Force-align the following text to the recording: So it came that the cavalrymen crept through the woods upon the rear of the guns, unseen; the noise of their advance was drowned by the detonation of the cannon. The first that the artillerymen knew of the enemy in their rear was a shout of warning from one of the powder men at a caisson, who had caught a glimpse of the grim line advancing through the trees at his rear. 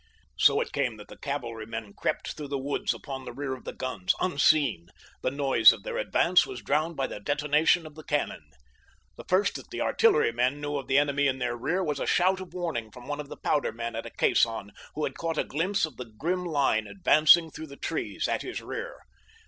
So 0.35 0.59
it 0.61 0.71
came 0.71 0.97
that 0.97 1.09
the 1.09 1.17
cavalrymen 1.19 1.93
crept 1.95 2.35
through 2.35 2.47
the 2.47 2.57
woods 2.57 2.91
upon 2.91 3.23
the 3.23 3.31
rear 3.31 3.53
of 3.53 3.65
the 3.65 3.71
guns, 3.71 4.15
unseen; 4.19 4.87
the 5.21 5.29
noise 5.29 5.71
of 5.71 5.83
their 5.83 5.99
advance 5.99 6.43
was 6.43 6.63
drowned 6.63 6.95
by 6.95 7.05
the 7.05 7.19
detonation 7.19 7.85
of 7.85 7.93
the 7.93 8.01
cannon. 8.03 8.41
The 9.17 9.25
first 9.25 9.57
that 9.57 9.69
the 9.69 9.81
artillerymen 9.81 10.59
knew 10.59 10.77
of 10.77 10.87
the 10.87 10.97
enemy 10.97 11.27
in 11.27 11.37
their 11.37 11.55
rear 11.55 11.83
was 11.83 11.99
a 11.99 12.07
shout 12.07 12.39
of 12.41 12.51
warning 12.55 12.89
from 12.89 13.07
one 13.07 13.19
of 13.19 13.29
the 13.29 13.37
powder 13.37 13.71
men 13.71 13.95
at 13.95 14.07
a 14.07 14.09
caisson, 14.09 14.71
who 14.95 15.03
had 15.03 15.17
caught 15.19 15.37
a 15.37 15.43
glimpse 15.43 15.85
of 15.85 15.97
the 15.97 16.05
grim 16.17 16.45
line 16.45 16.87
advancing 16.87 17.51
through 17.51 17.67
the 17.67 17.77
trees 17.77 18.27
at 18.27 18.41
his 18.41 18.59
rear. 18.59 19.01